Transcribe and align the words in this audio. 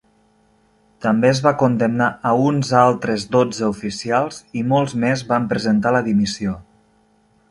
També 1.05 1.27
es 1.31 1.41
va 1.47 1.51
condemnar 1.63 2.07
a 2.29 2.31
uns 2.45 2.71
altres 2.79 3.27
dotze 3.37 3.69
oficials 3.75 4.41
i 4.61 4.65
molts 4.73 4.95
més 5.05 5.25
van 5.35 5.47
presentar 5.55 5.95
la 5.97 6.05
dimissió. 6.11 6.57